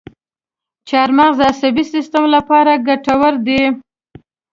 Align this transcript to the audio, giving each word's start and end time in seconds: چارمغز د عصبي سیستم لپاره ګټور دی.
چارمغز 0.89 1.37
د 1.39 1.43
عصبي 1.51 1.83
سیستم 1.93 2.23
لپاره 2.35 2.71
ګټور 2.87 3.33
دی. 3.47 3.61